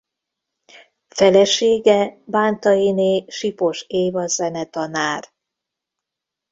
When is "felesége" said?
1.07-2.17